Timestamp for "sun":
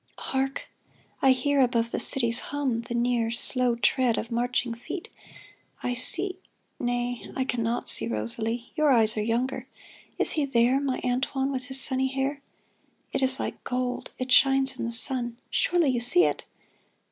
14.91-15.37